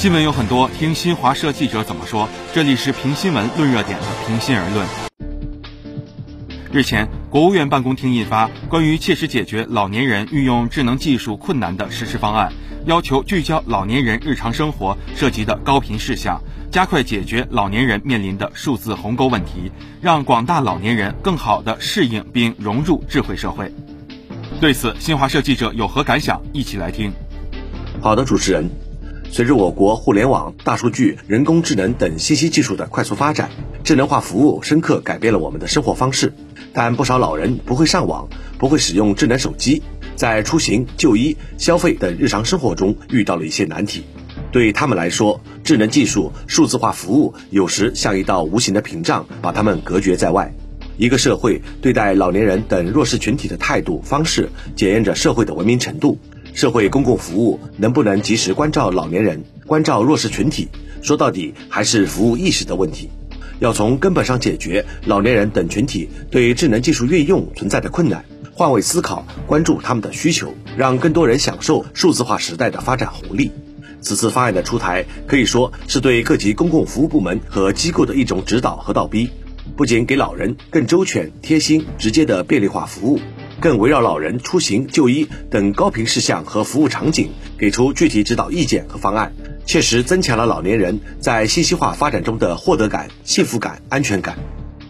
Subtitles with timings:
[0.00, 2.26] 新闻有很多，听新华社记者怎么说。
[2.54, 4.86] 这里是评新闻论热点的平心而论。
[6.72, 12.50] 日前，国务院办公厅印发《关于切实解决老年人运用智能技术困难的实施方案》，
[12.86, 16.40] 要求聚焦老年人日常生活涉及的高频事项，
[16.72, 19.70] 加快解决老年人面临的数字鸿沟问题，
[20.00, 23.70] 让广大老年人更好地适应并融入智慧社会。
[24.62, 26.40] 对此，新华社记者有何感想？
[26.54, 27.12] 一起来听。
[28.00, 28.89] 好的，主持人。
[29.32, 33.48] 随着我国互联网、大数据、人工智能等信息技术的快速发展，
[33.84, 36.32] 智能化服务深刻改变了我们的生活方式。
[36.72, 39.82] 但不少老人不会上网，不会使用智能手机，
[40.16, 44.02] 在出行、就医、消费等日常生活中遇到了一些难题。
[44.50, 50.52] 对他们来说，智能技术、数字化服务有时像一道无形的屏障，把他们隔绝在外。
[50.96, 56.18] 一个社会对待老年人等弱势群体的态度方式，检验着社会的文明程度。
[56.54, 60.68] 社会公共服务能不能及时关照老年人、关照弱势群体，
[61.02, 63.08] 说到底还是服务意识的问题。
[63.58, 73.50] 要从根本上解决老年人等群体对智能技术运用存在的困难，换位思考，关注他们的需求，让更多人享受数字化时代的发展红利。
[74.00, 79.28] 此次方案的出台，可以说是对各级公共服务部门和机构的一种指导和倒逼，
[79.76, 83.20] 不仅给老人更周全、贴心、直接的便利化服务。
[83.60, 89.32] 更围绕老人出行、就医等高频事项和服务场景，给出具体指导意见和方案，
[89.66, 94.38] 切实增强了老年人在信息化发展中的获得感、幸福感、安全感。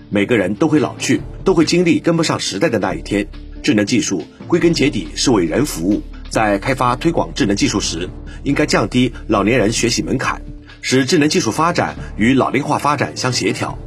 [0.09, 3.27] 每个人都会老去，都会经历跟不上时代的那一天。
[3.62, 8.09] 智能技术归根结底是为人服务，在开发推广智能技术时，
[8.43, 10.41] 应该降低老年人学习门槛，
[10.81, 13.79] 使智能技术发展与老龄化发展相协调。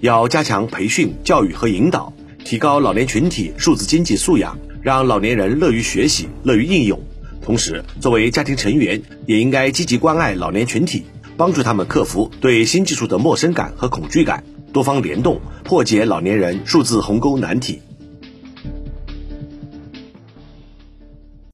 [0.00, 2.12] 要加强培训、教育和引导。
[2.44, 6.98] 提高老年群体数字经济素养，让老年人乐于学习、乐于应用。
[7.42, 11.04] 同时，作为家庭成员，也应该积极关爱老年群体，
[11.36, 17.80] 帮助他们克服对新技术的陌生感和恐惧感，多方联动，破解老年人数字鸿沟难题。